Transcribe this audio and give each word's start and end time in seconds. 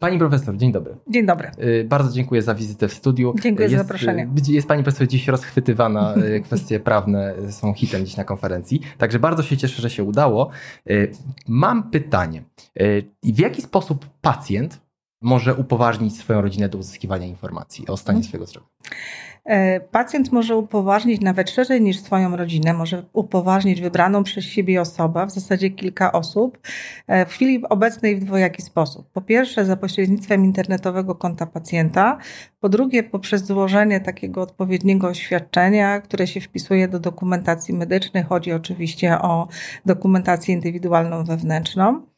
Pani 0.00 0.18
profesor, 0.18 0.56
dzień 0.56 0.72
dobry. 0.72 0.96
Dzień 1.08 1.26
dobry. 1.26 1.50
Y, 1.64 1.84
bardzo 1.84 2.12
dziękuję 2.12 2.42
za 2.42 2.54
wizytę 2.54 2.88
w 2.88 2.94
studiu. 2.94 3.34
Dziękuję 3.42 3.68
jest, 3.68 3.76
za 3.76 3.82
zaproszenie. 3.82 4.28
y, 4.48 4.52
Jest 4.52 4.68
pani 4.68 4.82
profesor 4.82 5.08
dziś 5.08 5.28
rozchwytywana, 5.28 6.14
y, 6.16 6.40
kwestie 6.46 6.80
prawne 6.80 7.34
są 7.50 7.74
hitem 7.74 8.06
dziś 8.06 8.16
na 8.16 8.24
konferencji, 8.24 8.80
także 8.98 9.18
bardzo 9.18 9.42
się 9.42 9.56
cieszę, 9.56 9.82
że 9.82 9.90
się 9.90 10.04
udało. 10.04 10.50
Mam 11.48 11.90
pytanie. 11.90 12.42
W 13.22 13.38
jaki 13.38 13.62
sposób 13.62 14.06
pacjent 14.20 14.80
może 15.20 15.54
upoważnić 15.54 16.18
swoją 16.18 16.40
rodzinę 16.40 16.68
do 16.68 16.78
uzyskiwania 16.78 17.26
informacji 17.26 17.86
o 17.86 17.96
stanie 17.96 18.16
hmm. 18.16 18.28
swojego 18.28 18.46
zdrowia? 18.46 18.68
E, 19.44 19.80
pacjent 19.80 20.32
może 20.32 20.56
upoważnić 20.56 21.20
nawet 21.20 21.50
szerzej 21.50 21.80
niż 21.80 22.00
swoją 22.00 22.36
rodzinę, 22.36 22.72
może 22.72 23.02
upoważnić 23.12 23.80
wybraną 23.80 24.24
przez 24.24 24.44
siebie 24.44 24.80
osobę, 24.80 25.26
w 25.26 25.30
zasadzie 25.30 25.70
kilka 25.70 26.12
osób, 26.12 26.58
e, 27.06 27.26
w 27.26 27.32
chwili 27.32 27.62
obecnej 27.68 28.16
w 28.16 28.24
dwojaki 28.24 28.62
sposób. 28.62 29.10
Po 29.12 29.20
pierwsze, 29.20 29.64
za 29.64 29.76
pośrednictwem 29.76 30.44
internetowego 30.44 31.14
konta 31.14 31.46
pacjenta, 31.46 32.18
po 32.60 32.68
drugie, 32.68 33.02
poprzez 33.02 33.46
złożenie 33.46 34.00
takiego 34.00 34.42
odpowiedniego 34.42 35.08
oświadczenia, 35.08 36.00
które 36.00 36.26
się 36.26 36.40
wpisuje 36.40 36.88
do 36.88 37.00
dokumentacji 37.00 37.74
medycznej. 37.74 38.22
Chodzi 38.22 38.52
oczywiście 38.52 39.18
o 39.18 39.48
dokumentację 39.86 40.54
indywidualną 40.54 41.24
wewnętrzną. 41.24 42.09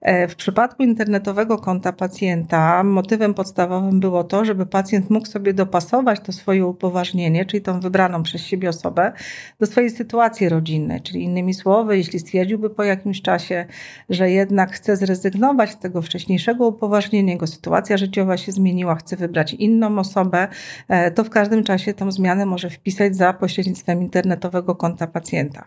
E, 0.00 0.28
w 0.28 0.36
przypadku 0.36 0.82
internetowego 0.82 1.58
konta 1.58 1.92
pacjenta 1.92 2.82
motywem 2.82 3.34
podstawowym 3.34 4.00
było 4.00 4.24
to, 4.24 4.44
żeby 4.44 4.66
pacjent 4.66 5.10
mógł 5.10 5.26
sobie 5.26 5.54
dopasować 5.54 6.20
to 6.20 6.32
swoje 6.32 6.66
upoważnienie, 6.66 7.44
czyli 7.44 7.62
tą 7.62 7.80
wybraną 7.80 8.22
przez 8.22 8.42
siebie 8.42 8.68
osobę, 8.68 9.12
do 9.60 9.66
swojej 9.66 9.90
sytuacji 9.90 10.48
rodzinnej. 10.48 11.00
Czyli 11.00 11.24
innymi 11.24 11.54
słowy, 11.54 11.96
jeśli 11.96 12.18
stwierdziłby 12.18 12.70
po 12.70 12.84
jakimś 12.84 13.22
czasie, 13.22 13.66
że 14.08 14.30
jednak 14.30 14.72
chce 14.72 14.96
zrezygnować 14.96 15.70
z 15.70 15.78
tego 15.78 16.02
wcześniejszego 16.02 16.66
upoważnienia, 16.66 17.32
jego 17.32 17.46
sytuacja 17.46 17.96
życiowa 17.96 18.36
się 18.36 18.52
zmieniła, 18.52 18.94
chce 18.94 19.16
wybrać 19.16 19.54
inną 19.54 19.98
osobę, 19.98 20.48
e, 20.88 21.10
to 21.10 21.24
w 21.24 21.30
każdym 21.30 21.64
czasie 21.64 21.94
tą 21.94 22.12
zmianę 22.12 22.46
może 22.46 22.70
wpisać 22.70 23.16
za 23.16 23.32
pośrednictwem 23.32 24.00
internetowego 24.00 24.74
konta 24.74 25.06
pacjenta. 25.06 25.64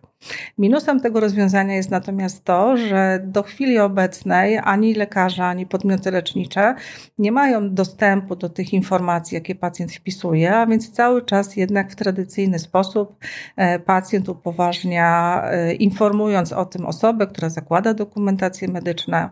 Minusem 0.57 0.99
tego 0.99 1.19
rozwiązania 1.19 1.75
jest 1.75 1.91
natomiast 1.91 2.43
to, 2.43 2.77
że 2.77 3.19
do 3.23 3.43
chwili 3.43 3.79
obecnej 3.83 4.59
ani 4.63 4.93
lekarze, 4.93 5.45
ani 5.45 5.65
podmioty 5.65 6.11
lecznicze 6.11 6.75
nie 7.17 7.31
mają 7.31 7.73
dostępu 7.73 8.35
do 8.35 8.49
tych 8.49 8.73
informacji, 8.73 9.35
jakie 9.35 9.55
pacjent 9.55 9.93
wpisuje, 9.93 10.55
a 10.55 10.67
więc 10.67 10.91
cały 10.91 11.25
czas 11.25 11.55
jednak 11.55 11.91
w 11.91 11.95
tradycyjny 11.95 12.59
sposób 12.59 13.17
e, 13.55 13.79
pacjent 13.79 14.29
upoważnia, 14.29 15.41
e, 15.45 15.73
informując 15.73 16.53
o 16.53 16.65
tym 16.65 16.85
osobę, 16.85 17.27
która 17.27 17.49
zakłada 17.49 17.93
dokumentację 17.93 18.67
medyczną, 18.67 19.29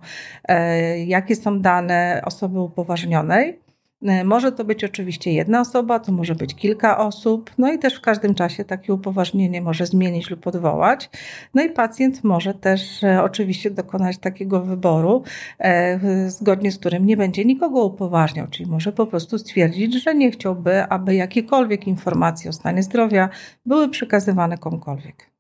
e, 0.48 1.00
jakie 1.06 1.36
są 1.36 1.60
dane 1.62 2.22
osoby 2.26 2.60
upoważnionej. 2.60 3.71
E, 4.04 4.24
może 4.24 4.52
to 4.52 4.64
być 4.64 4.84
oczywiście 4.84 5.34
jedna 5.34 5.62
osoba, 5.62 6.00
to 6.00 6.12
może 6.12 6.36
być 6.36 6.56
kilka 6.56 6.98
osób, 6.98 7.52
no 7.58 7.74
i 7.74 7.80
też 7.80 7.96
w 7.96 8.02
każdym 8.02 8.36
czasie 8.36 8.66
takie 8.66 8.94
upoważnienie 8.94 9.62
może 9.62 9.86
zmienić 9.86 10.30
lub 10.30 10.48
odwołać. 10.48 11.10
No 11.54 11.64
i 11.64 11.70
pacjent 11.70 12.24
może 12.24 12.54
też 12.54 13.04
e, 13.04 13.24
oczywiście 13.24 13.72
dokonać 13.72 14.18
takiego 14.18 14.62
wyboru, 14.62 15.24
e, 15.60 16.30
zgodnie 16.30 16.72
z 16.72 16.78
którym 16.78 17.06
nie 17.06 17.18
będzie 17.18 17.46
nikogo 17.46 17.86
upoważniał, 17.86 18.48
czyli 18.48 18.70
może 18.70 18.92
po 18.92 19.08
prostu 19.08 19.38
stwierdzić, 19.38 20.04
że 20.04 20.16
nie 20.16 20.32
chciałby, 20.32 20.84
aby 20.84 21.16
jakiekolwiek 21.16 21.88
informacje 21.88 22.50
o 22.50 22.54
stanie 22.54 22.84
zdrowia 22.84 23.30
były 23.66 23.90
przekazywane 23.90 24.58
komukolwiek. 24.58 25.32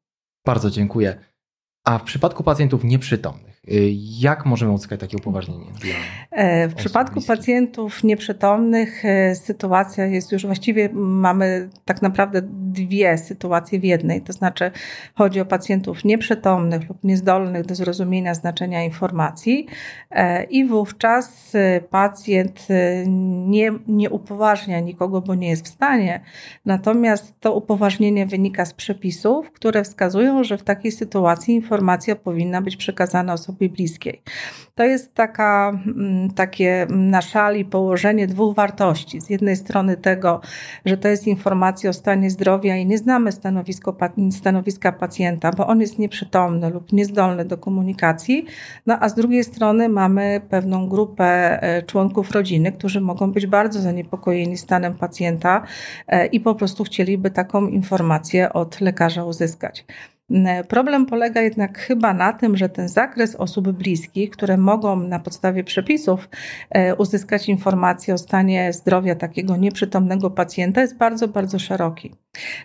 Bardzo 0.45 0.69
dziękuję. 0.69 1.15
A 1.85 1.97
w 1.97 2.03
przypadku 2.03 2.43
pacjentów 2.43 2.83
nieprzytomnych, 2.83 3.50
jak 4.19 4.45
możemy 4.45 4.71
uzyskać 4.71 4.99
takie 4.99 5.17
upoważnienie? 5.17 5.65
E, 6.31 6.67
w 6.67 6.75
przypadku 6.75 7.13
bliskich? 7.13 7.37
pacjentów 7.37 8.03
nieprzytomnych 8.03 9.05
e, 9.05 9.35
sytuacja 9.35 10.05
jest 10.05 10.31
już 10.31 10.45
właściwie, 10.45 10.89
mamy 10.93 11.69
tak 11.85 12.01
naprawdę 12.01 12.41
dwie 12.51 13.17
sytuacje 13.17 13.79
w 13.79 13.83
jednej. 13.83 14.21
To 14.21 14.33
znaczy 14.33 14.71
chodzi 15.15 15.41
o 15.41 15.45
pacjentów 15.45 16.05
nieprzytomnych 16.05 16.89
lub 16.89 17.03
niezdolnych 17.03 17.65
do 17.65 17.75
zrozumienia 17.75 18.33
znaczenia 18.33 18.83
informacji 18.83 19.67
e, 20.11 20.43
i 20.43 20.65
wówczas 20.65 21.51
pacjent 21.89 22.67
nie, 23.47 23.71
nie 23.87 24.09
upoważnia 24.09 24.79
nikogo, 24.79 25.21
bo 25.21 25.35
nie 25.35 25.49
jest 25.49 25.65
w 25.65 25.69
stanie. 25.69 26.21
Natomiast 26.65 27.39
to 27.39 27.55
upoważnienie 27.55 28.25
wynika 28.25 28.65
z 28.65 28.73
przepisów, 28.73 29.51
które 29.51 29.83
wskazują, 29.83 30.43
że 30.43 30.57
w 30.57 30.63
takiej 30.63 30.91
sytuacji 30.91 31.55
informacja 31.55 32.15
powinna 32.15 32.61
być 32.61 32.77
przekazana 32.77 33.33
osobie 33.33 33.50
bliskiej. 33.59 34.21
To 34.75 34.83
jest 34.83 35.13
taka, 35.13 35.81
mm, 35.87 36.31
takie 36.31 36.87
na 36.89 37.21
szali 37.21 37.65
położenie 37.65 38.27
dwóch 38.27 38.55
wartości. 38.55 39.21
Z 39.21 39.29
jednej 39.29 39.55
strony 39.55 39.97
tego, 39.97 40.41
że 40.85 40.97
to 40.97 41.07
jest 41.07 41.27
informacja 41.27 41.89
o 41.89 41.93
stanie 41.93 42.29
zdrowia 42.29 42.77
i 42.77 42.85
nie 42.85 42.97
znamy 42.97 43.31
stanowisko, 43.31 43.97
stanowiska 44.31 44.91
pacjenta, 44.91 45.51
bo 45.51 45.67
on 45.67 45.81
jest 45.81 45.99
nieprzytomny 45.99 46.69
lub 46.69 46.93
niezdolny 46.93 47.45
do 47.45 47.57
komunikacji, 47.57 48.45
no 48.85 48.97
a 48.99 49.09
z 49.09 49.15
drugiej 49.15 49.43
strony 49.43 49.89
mamy 49.89 50.41
pewną 50.49 50.89
grupę 50.89 51.59
e, 51.63 51.83
członków 51.83 52.31
rodziny, 52.31 52.71
którzy 52.71 53.01
mogą 53.01 53.31
być 53.31 53.47
bardzo 53.47 53.81
zaniepokojeni 53.81 54.57
stanem 54.57 54.93
pacjenta 54.93 55.63
e, 56.07 56.25
i 56.25 56.39
po 56.39 56.55
prostu 56.55 56.83
chcieliby 56.83 57.31
taką 57.31 57.67
informację 57.67 58.53
od 58.53 58.81
lekarza 58.81 59.23
uzyskać. 59.23 59.85
Problem 60.67 61.05
polega 61.05 61.41
jednak 61.41 61.77
chyba 61.77 62.13
na 62.13 62.33
tym, 62.33 62.57
że 62.57 62.69
ten 62.69 62.89
zakres 62.89 63.35
osób 63.35 63.71
bliskich, 63.71 64.29
które 64.29 64.57
mogą 64.57 64.95
na 64.95 65.19
podstawie 65.19 65.63
przepisów 65.63 66.29
e, 66.69 66.95
uzyskać 66.95 67.49
informacje 67.49 68.13
o 68.13 68.17
stanie 68.17 68.73
zdrowia 68.73 69.15
takiego 69.15 69.57
nieprzytomnego 69.57 70.29
pacjenta, 70.29 70.81
jest 70.81 70.97
bardzo, 70.97 71.27
bardzo 71.27 71.59
szeroki. 71.59 72.11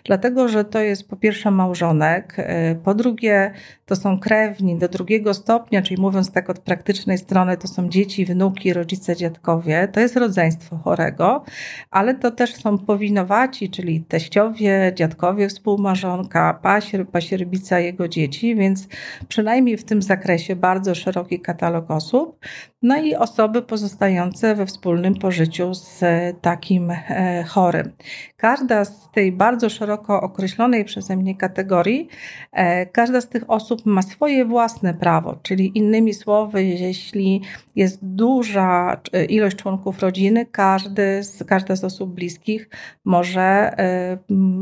Dlatego, 0.05 0.47
że 0.47 0.65
to 0.65 0.79
jest 0.79 1.09
po 1.09 1.15
pierwsze 1.15 1.51
małżonek, 1.51 2.33
e, 2.37 2.75
po 2.75 2.95
drugie 2.95 3.51
to 3.85 3.95
są 3.95 4.19
krewni 4.19 4.77
do 4.77 4.87
drugiego 4.87 5.33
stopnia, 5.33 5.81
czyli 5.81 6.01
mówiąc 6.01 6.31
tak 6.31 6.49
od 6.49 6.59
praktycznej 6.59 7.17
strony, 7.17 7.57
to 7.57 7.67
są 7.67 7.89
dzieci, 7.89 8.25
wnuki, 8.25 8.73
rodzice, 8.73 9.15
dziadkowie, 9.15 9.87
to 9.93 9.99
jest 9.99 10.17
rodzeństwo 10.17 10.77
chorego, 10.77 11.43
ale 11.91 12.15
to 12.15 12.31
też 12.31 12.55
są 12.55 12.77
powinowaci, 12.77 13.69
czyli 13.69 14.01
teściowie, 14.01 14.91
dziadkowie 14.95 15.49
współmarzonka, 15.49 16.59
pasier, 16.61 17.07
pasierbica 17.07 17.79
jego 17.79 18.07
dzieci, 18.07 18.55
więc 18.55 18.87
przynajmniej 19.27 19.77
w 19.77 19.83
tym 19.83 20.01
zakresie 20.01 20.55
bardzo 20.55 20.95
szeroki 20.95 21.39
katalog 21.39 21.91
osób, 21.91 22.39
no 22.81 22.97
i 23.01 23.15
osoby 23.15 23.61
pozostające 23.61 24.55
we 24.55 24.65
wspólnym 24.65 25.15
pożyciu 25.15 25.73
z 25.73 26.01
takim 26.41 26.91
e, 26.91 27.43
chorym. 27.47 27.91
Każda 28.35 28.85
z 28.85 29.11
tej 29.11 29.31
bardzo 29.31 29.69
szeroko 29.69 30.21
określonej 30.21 30.85
przeze 30.85 31.15
mnie 31.15 31.35
kategorii, 31.35 32.07
e, 32.51 32.85
każda 32.85 33.21
z 33.21 33.29
tych 33.29 33.49
osób 33.49 33.85
ma 33.85 34.01
swoje 34.01 34.45
własne 34.45 34.93
prawo, 34.93 35.37
czyli 35.43 35.77
innymi 35.77 36.13
słowy, 36.13 36.63
jeśli 36.63 37.41
jest 37.75 37.99
duża 38.01 39.01
e, 39.13 39.25
ilość 39.25 39.57
członków 39.57 39.99
rodziny, 39.99 40.45
każdy 40.45 41.23
z, 41.23 41.43
każda 41.43 41.75
z 41.75 41.83
osób 41.83 42.13
bliskich 42.13 42.69
może 43.05 43.75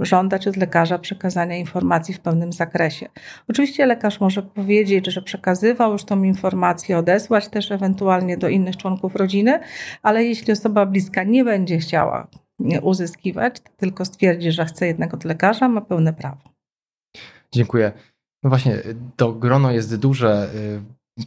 żądać 0.01 0.47
od 0.47 0.57
lekarza 0.57 0.99
przekazania 0.99 1.57
informacji 1.57 2.13
w 2.13 2.19
pełnym 2.19 2.53
zakresie. 2.53 3.09
Oczywiście 3.49 3.85
lekarz 3.85 4.19
może 4.19 4.43
powiedzieć, 4.43 5.07
że 5.07 5.21
przekazywał 5.21 5.91
już 5.91 6.03
tą 6.03 6.23
informację, 6.23 6.97
odesłać 6.97 7.47
też 7.47 7.71
ewentualnie 7.71 8.05
do 8.37 8.47
innych 8.47 8.77
członków 8.77 9.15
rodziny, 9.15 9.59
ale 10.01 10.23
jeśli 10.23 10.53
osoba 10.53 10.85
bliska 10.85 11.23
nie 11.23 11.43
będzie 11.43 11.77
chciała 11.77 12.27
uzyskiwać, 12.81 13.55
tylko 13.77 14.05
stwierdzi, 14.05 14.51
że 14.51 14.65
chce 14.65 14.87
jednak 14.87 15.13
od 15.13 15.25
lekarza, 15.25 15.69
ma 15.69 15.81
pełne 15.81 16.13
prawo. 16.13 16.41
Dziękuję. 17.51 17.91
No 18.43 18.49
właśnie, 18.49 18.77
to 19.15 19.33
grono 19.33 19.71
jest 19.71 19.95
duże. 19.95 20.49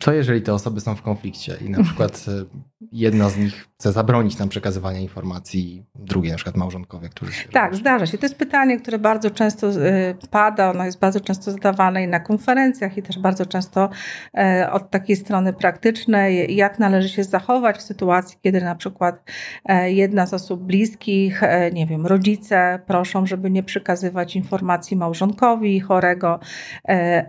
Co 0.00 0.12
jeżeli 0.12 0.42
te 0.42 0.54
osoby 0.54 0.80
są 0.80 0.94
w 0.94 1.02
konflikcie 1.02 1.56
i 1.66 1.70
na 1.70 1.82
przykład 1.82 2.26
jedna 2.92 3.30
z 3.30 3.36
nich 3.36 3.68
chce 3.78 3.92
zabronić 3.92 4.38
nam 4.38 4.48
przekazywania 4.48 5.00
informacji, 5.00 5.84
drugie 5.94 6.30
na 6.30 6.36
przykład 6.36 6.56
małżonkowie, 6.56 7.08
którzy 7.08 7.32
się... 7.32 7.48
Tak, 7.48 7.76
zdarza 7.76 8.06
się. 8.06 8.18
To 8.18 8.24
jest 8.24 8.36
pytanie, 8.36 8.80
które 8.80 8.98
bardzo 8.98 9.30
często 9.30 9.70
y, 9.70 10.14
pada, 10.30 10.70
ono 10.70 10.84
jest 10.84 10.98
bardzo 10.98 11.20
często 11.20 11.52
zadawane 11.52 12.04
i 12.04 12.08
na 12.08 12.20
konferencjach 12.20 12.98
i 12.98 13.02
też 13.02 13.18
bardzo 13.18 13.46
często 13.46 13.88
e, 14.34 14.68
od 14.72 14.90
takiej 14.90 15.16
strony 15.16 15.52
praktycznej, 15.52 16.56
jak 16.56 16.78
należy 16.78 17.08
się 17.08 17.24
zachować 17.24 17.76
w 17.76 17.82
sytuacji, 17.82 18.38
kiedy 18.42 18.60
na 18.60 18.74
przykład 18.74 19.30
e, 19.64 19.92
jedna 19.92 20.26
z 20.26 20.34
osób 20.34 20.62
bliskich, 20.62 21.42
e, 21.42 21.70
nie 21.72 21.86
wiem, 21.86 22.06
rodzice 22.06 22.80
proszą, 22.86 23.26
żeby 23.26 23.50
nie 23.50 23.62
przekazywać 23.62 24.36
informacji 24.36 24.96
małżonkowi 24.96 25.80
chorego, 25.80 26.40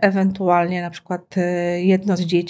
ewentualnie 0.00 0.82
na 0.82 0.90
przykład 0.90 1.34
jedno 1.78 2.16
z 2.16 2.20
dzieci 2.20 2.49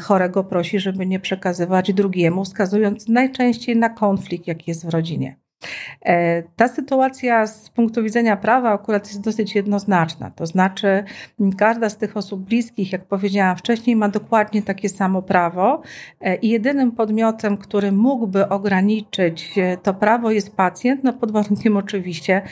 chorego 0.00 0.44
prosi, 0.44 0.80
żeby 0.80 1.06
nie 1.06 1.20
przekazywać 1.20 1.92
drugiemu, 1.92 2.44
wskazując 2.44 3.08
najczęściej 3.08 3.76
na 3.76 3.88
konflikt, 3.88 4.46
jaki 4.46 4.70
jest 4.70 4.86
w 4.86 4.88
rodzinie. 4.88 5.39
E, 6.06 6.42
ta 6.42 6.68
sytuacja 6.68 7.46
z 7.46 7.70
punktu 7.70 8.02
widzenia 8.02 8.36
prawa 8.36 8.72
akurat 8.72 9.06
jest 9.06 9.20
dosyć 9.20 9.54
jednoznaczna. 9.54 10.30
To 10.30 10.46
znaczy, 10.46 11.04
każda 11.58 11.88
z 11.88 11.96
tych 11.96 12.16
osób 12.16 12.40
bliskich, 12.40 12.92
jak 12.92 13.04
powiedziałam 13.04 13.56
wcześniej, 13.56 13.96
ma 13.96 14.08
dokładnie 14.08 14.62
takie 14.62 14.88
samo 14.88 15.22
prawo 15.22 15.82
e, 16.20 16.36
i 16.36 16.48
jedynym 16.48 16.92
podmiotem, 16.92 17.56
który 17.56 17.92
mógłby 17.92 18.48
ograniczyć 18.48 19.58
e, 19.58 19.76
to 19.76 19.94
prawo 19.94 20.30
jest 20.30 20.56
pacjent, 20.56 21.04
no 21.04 21.12
pod 21.12 21.32
warunkiem 21.32 21.76
oczywiście, 21.76 22.42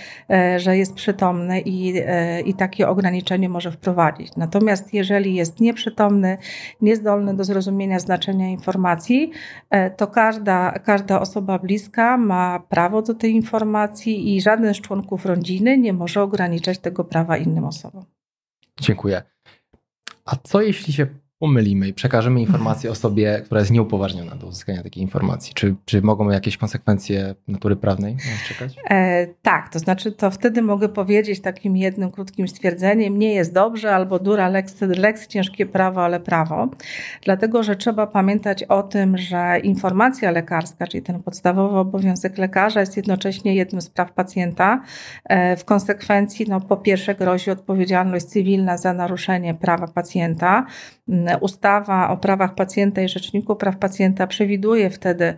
że 0.57 0.77
jest 0.77 0.95
przytomny 0.95 1.61
i, 1.61 1.95
i 2.45 2.55
takie 2.55 2.89
ograniczenie 2.89 3.49
może 3.49 3.73
wprowadzić. 3.73 4.37
Natomiast 4.37 4.95
jeżeli 4.95 5.35
jest 5.35 5.61
nieprzytomny, 5.61 6.39
niezdolny 6.81 7.37
do 7.37 7.45
zrozumienia 7.45 7.99
znaczenia 7.99 8.49
informacji, 8.49 9.31
to 9.97 10.07
każda, 10.07 10.73
każda 10.73 11.21
osoba 11.21 11.59
bliska 11.59 12.17
ma 12.17 12.61
prawo 12.69 12.98
prawo 12.99 13.03
do 13.03 13.15
tej 13.15 13.33
informacji 13.33 14.37
i 14.37 14.41
żaden 14.41 14.75
z 14.75 14.81
członków 14.81 15.27
rodziny 15.27 15.79
nie 15.79 15.93
może 15.93 16.23
ograniczać 16.23 16.79
tego 16.79 17.05
prawa 17.05 17.37
innym 17.37 17.65
osobom. 17.65 18.05
Dziękuję. 18.81 19.23
A 20.25 20.37
co 20.37 20.61
jeśli 20.61 20.93
się 20.93 21.07
pomylimy 21.39 21.89
i 21.89 21.95
przekażemy 21.95 22.41
informację 22.41 22.91
osobie, 22.91 23.41
która 23.45 23.61
jest 23.61 23.71
nieupoważniona 23.71 24.35
do 24.35 24.47
uzyskania 24.47 24.83
takiej 24.83 25.03
informacji? 25.03 25.55
Czy, 25.55 25.75
czy 25.85 26.03
mogą 26.03 26.31
jakieś 26.31 26.57
konsekwencje 26.57 27.35
natury 27.49 27.77
prawnej 27.77 28.15
nas 28.15 28.49
czekać? 28.49 28.77
E, 28.91 29.27
tak, 29.43 29.69
to 29.69 29.79
znaczy 29.79 30.13
to 30.13 30.31
wtedy 30.31 30.63
mogę 30.63 30.89
powiedzieć 30.89 31.41
takim 31.41 31.77
jednym 31.77 32.11
krótkim 32.11 32.49
stwierdzeniem, 32.49 33.19
nie 33.19 33.35
jest 33.35 33.53
dobrze 33.53 33.95
albo 33.95 34.19
dura 34.19 34.49
lex, 34.49 34.81
lex 34.81 35.27
ciężkie 35.27 35.67
prawo, 35.67 36.05
ale 36.05 36.21
prawo. 36.21 36.69
Dlatego, 37.23 37.63
że 37.63 37.77
trzeba 37.77 38.07
pamiętać 38.07 38.63
o 38.65 38.83
tym, 38.83 39.19
że 39.19 39.61
informacja 39.63 40.31
lekarska, 40.31 40.87
czyli 40.87 41.03
ten 41.03 41.23
podstawowy 41.23 41.79
obowiązek 41.79 42.39
lekarza 42.39 42.81
jest 42.81 42.97
jednocześnie 42.97 43.55
jednym 43.55 43.83
z 43.83 43.91
praw 43.91 44.13
pacjenta. 44.13 44.83
E, 45.25 45.57
w 45.57 45.65
konsekwencji, 45.65 46.47
no, 46.49 46.61
po 46.61 46.77
pierwsze 46.77 47.15
grozi 47.15 47.51
odpowiedzialność 47.51 48.27
cywilna 48.27 48.77
za 48.77 48.93
naruszenie 48.93 49.55
prawa 49.55 49.89
pacjenta, 49.89 50.67
Ustawa 51.37 52.11
o 52.11 52.17
prawach 52.17 52.55
pacjenta 52.55 53.03
i 53.03 53.09
Rzeczniku 53.09 53.57
Praw 53.57 53.77
Pacjenta 53.77 54.27
przewiduje 54.27 54.91
wtedy 54.91 55.35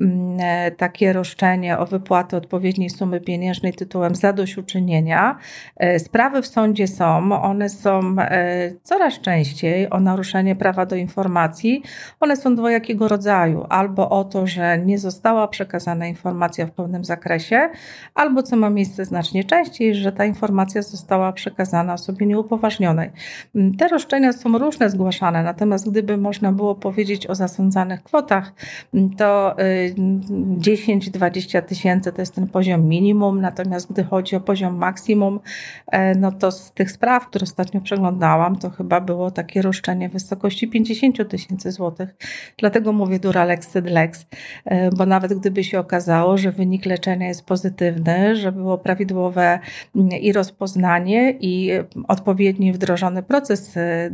mm, 0.00 0.38
e, 0.40 0.70
takie 0.70 1.12
roszczenie 1.12 1.78
o 1.78 1.86
wypłatę 1.86 2.36
odpowiedniej 2.36 2.90
sumy 2.90 3.20
pieniężnej 3.20 3.72
tytułem 3.72 4.14
zadośćuczynienia. 4.14 5.38
E, 5.76 5.98
sprawy 5.98 6.42
w 6.42 6.46
sądzie 6.46 6.88
są, 6.88 7.32
one 7.42 7.68
są 7.68 8.16
e, 8.18 8.70
coraz 8.82 9.20
częściej 9.20 9.90
o 9.90 10.00
naruszenie 10.00 10.56
prawa 10.56 10.86
do 10.86 10.96
informacji. 10.96 11.82
One 12.20 12.36
są 12.36 12.54
dwojakiego 12.56 13.08
rodzaju, 13.08 13.66
albo 13.68 14.10
o 14.10 14.24
to, 14.24 14.46
że 14.46 14.78
nie 14.78 14.98
została 14.98 15.48
przekazana 15.48 16.06
informacja 16.06 16.66
w 16.66 16.70
pełnym 16.70 17.04
zakresie, 17.04 17.68
albo 18.14 18.42
co 18.42 18.56
ma 18.56 18.70
miejsce 18.70 19.04
znacznie 19.04 19.44
częściej, 19.44 19.94
że 19.94 20.12
ta 20.12 20.24
informacja 20.24 20.82
została 20.82 21.32
przekazana 21.32 21.94
osobie 21.94 22.26
nieupoważnionej. 22.26 23.10
Mm, 23.54 23.74
te 23.76 23.88
roszczenia 23.88 24.32
są 24.32 24.58
różne 24.58 24.90
zgłaszane 24.90 25.33
Natomiast 25.42 25.90
gdyby 25.90 26.16
można 26.16 26.52
było 26.52 26.74
powiedzieć 26.74 27.26
o 27.26 27.34
zasądzanych 27.34 28.02
kwotach, 28.02 28.52
to 29.18 29.56
10-20 30.58 31.58
y, 31.58 31.62
tysięcy 31.62 32.12
to 32.12 32.22
jest 32.22 32.34
ten 32.34 32.48
poziom 32.48 32.88
minimum, 32.88 33.40
natomiast 33.40 33.92
gdy 33.92 34.04
chodzi 34.04 34.36
o 34.36 34.40
poziom 34.40 34.76
maksimum, 34.76 35.40
e, 35.86 36.14
no 36.14 36.32
to 36.32 36.52
z 36.52 36.72
tych 36.72 36.90
spraw, 36.90 37.26
które 37.26 37.42
ostatnio 37.42 37.80
przeglądałam, 37.80 38.56
to 38.56 38.70
chyba 38.70 39.00
było 39.00 39.30
takie 39.30 39.62
roszczenie 39.62 40.08
w 40.08 40.12
wysokości 40.12 40.68
50 40.68 41.28
tysięcy 41.28 41.72
złotych. 41.72 42.14
Dlatego 42.58 42.92
mówię 42.92 43.18
dura 43.18 43.44
lex 43.44 43.68
sed 43.68 43.90
lex, 43.90 44.26
e, 44.64 44.90
bo 44.90 45.06
nawet 45.06 45.34
gdyby 45.34 45.64
się 45.64 45.78
okazało, 45.78 46.38
że 46.38 46.52
wynik 46.52 46.86
leczenia 46.86 47.28
jest 47.28 47.46
pozytywny, 47.46 48.36
że 48.36 48.52
było 48.52 48.78
prawidłowe 48.78 49.58
mm, 49.96 50.08
i 50.08 50.32
rozpoznanie 50.32 51.30
i 51.40 51.70
odpowiedni 52.08 52.72
wdrożony 52.72 53.22
proces 53.22 53.76
e, 53.76 54.10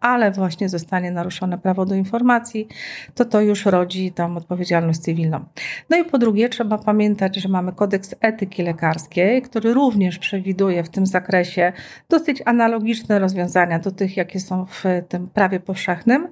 ale 0.00 0.30
właśnie 0.30 0.68
zostanie 0.68 1.10
naruszone 1.10 1.58
prawo 1.58 1.86
do 1.86 1.94
informacji, 1.94 2.68
to 3.14 3.24
to 3.24 3.40
już 3.40 3.66
rodzi 3.66 4.12
tam 4.12 4.36
odpowiedzialność 4.36 4.98
cywilną. 4.98 5.44
No 5.90 5.96
i 5.96 6.04
po 6.04 6.18
drugie, 6.18 6.48
trzeba 6.48 6.78
pamiętać, 6.78 7.36
że 7.36 7.48
mamy 7.48 7.72
kodeks 7.72 8.14
etyki 8.20 8.62
lekarskiej, 8.62 9.42
który 9.42 9.74
również 9.74 10.18
przewiduje 10.18 10.84
w 10.84 10.88
tym 10.88 11.06
zakresie 11.06 11.72
dosyć 12.08 12.42
analogiczne 12.44 13.18
rozwiązania 13.18 13.78
do 13.78 13.90
tych, 13.90 14.16
jakie 14.16 14.40
są 14.40 14.66
w 14.66 14.84
tym 15.08 15.28
prawie 15.28 15.60
powszechnym. 15.60 16.28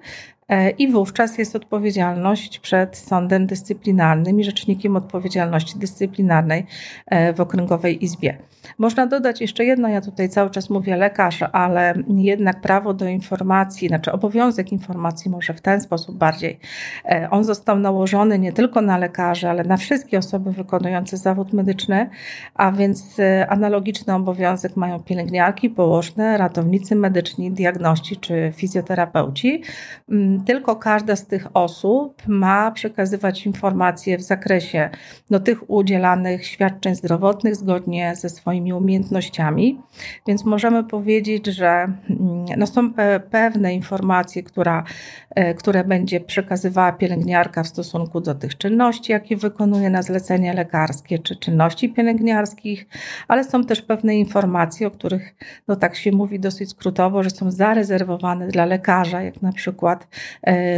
E, 0.52 0.70
I 0.70 0.88
wówczas 0.88 1.38
jest 1.38 1.56
odpowiedzialność 1.56 2.58
przed 2.58 2.96
sądem 2.96 3.46
dyscyplinarnym 3.46 4.40
i 4.40 4.44
rzecznikiem 4.44 4.96
odpowiedzialności 4.96 5.78
dyscyplinarnej 5.78 6.66
e, 7.06 7.32
w 7.32 7.40
Okręgowej 7.40 8.04
Izbie. 8.04 8.38
Można 8.78 9.06
dodać 9.06 9.40
jeszcze 9.40 9.64
jedno, 9.64 9.88
ja 9.88 10.00
tutaj 10.00 10.28
cały 10.28 10.50
czas 10.50 10.70
mówię 10.70 10.96
lekarz, 10.96 11.42
ale 11.52 11.94
jednak 12.08 12.60
prawo 12.60 12.94
do 12.94 13.06
informacji, 13.06 13.88
znaczy 13.88 14.12
obowiązek 14.12 14.72
informacji 14.72 15.30
może 15.30 15.54
w 15.54 15.60
ten 15.60 15.80
sposób 15.80 16.16
bardziej. 16.16 16.58
E, 17.04 17.28
on 17.30 17.44
został 17.44 17.78
nałożony 17.78 18.38
nie 18.38 18.52
tylko 18.52 18.80
na 18.80 18.98
lekarzy, 18.98 19.48
ale 19.48 19.64
na 19.64 19.76
wszystkie 19.76 20.18
osoby 20.18 20.52
wykonujące 20.52 21.16
zawód 21.16 21.52
medyczny, 21.52 22.10
a 22.54 22.72
więc 22.72 23.16
analogiczny 23.48 24.14
obowiązek 24.14 24.76
mają 24.76 25.00
pielęgniarki, 25.02 25.70
położne, 25.70 26.38
ratownicy 26.38 26.96
medyczni, 26.96 27.50
diagności 27.50 28.16
czy 28.16 28.52
fizjoterapeuci 28.56 29.62
mm, 30.08 30.41
tylko 30.46 30.76
każda 30.76 31.16
z 31.16 31.26
tych 31.26 31.46
osób 31.54 32.22
ma 32.26 32.70
przekazywać 32.70 33.46
informacje 33.46 34.18
w 34.18 34.22
zakresie 34.22 34.90
no, 35.30 35.40
tych 35.40 35.70
udzielanych 35.70 36.46
świadczeń 36.46 36.94
zdrowotnych 36.94 37.56
zgodnie 37.56 38.16
ze 38.16 38.28
swoimi 38.28 38.72
umiejętnościami. 38.72 39.80
Więc 40.26 40.44
możemy 40.44 40.84
powiedzieć, 40.84 41.46
że 41.46 41.68
mm, 41.68 42.44
no, 42.56 42.66
są 42.66 42.92
pe 42.92 43.20
pewne 43.20 43.74
informacje, 43.74 44.42
która, 44.42 44.84
e, 45.30 45.54
które 45.54 45.84
będzie 45.84 46.20
przekazywała 46.20 46.92
pielęgniarka 46.92 47.62
w 47.62 47.68
stosunku 47.68 48.20
do 48.20 48.34
tych 48.34 48.58
czynności, 48.58 49.12
jakie 49.12 49.36
wykonuje 49.36 49.90
na 49.90 50.02
zlecenie 50.02 50.54
lekarskie, 50.54 51.18
czy 51.18 51.36
czynności 51.36 51.88
pielęgniarskich, 51.88 52.86
ale 53.28 53.44
są 53.44 53.64
też 53.64 53.82
pewne 53.82 54.16
informacje, 54.16 54.86
o 54.86 54.90
których, 54.90 55.34
no 55.68 55.76
tak 55.76 55.96
się 55.96 56.12
mówi 56.12 56.40
dosyć 56.40 56.70
skrótowo, 56.70 57.22
że 57.22 57.30
są 57.30 57.50
zarezerwowane 57.50 58.48
dla 58.48 58.64
lekarza, 58.64 59.22
jak 59.22 59.42
na 59.42 59.52
przykład 59.52 60.08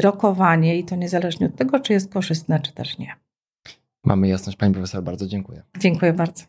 rokowanie 0.00 0.78
i 0.78 0.84
to 0.84 0.96
niezależnie 0.96 1.46
od 1.46 1.56
tego, 1.56 1.80
czy 1.80 1.92
jest 1.92 2.12
korzystne, 2.12 2.60
czy 2.60 2.72
też 2.72 2.98
nie. 2.98 3.16
Mamy 4.04 4.28
jasność, 4.28 4.58
Pani 4.58 4.74
Profesor, 4.74 5.02
bardzo 5.02 5.26
dziękuję. 5.26 5.62
Dziękuję 5.78 6.12
bardzo. 6.12 6.44